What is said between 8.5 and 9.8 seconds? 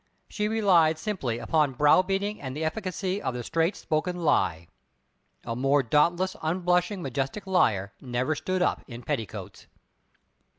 up in petticoats.